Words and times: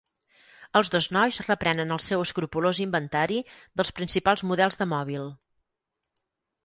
Els 0.79 0.87
dos 0.95 1.07
nois 1.17 1.37
reprenen 1.49 1.95
el 1.97 2.01
seu 2.05 2.23
escrupolós 2.29 2.79
inventari 2.87 3.39
dels 3.59 3.95
principals 4.01 4.45
models 4.53 4.81
de 4.81 4.89
mòbil. 4.95 5.33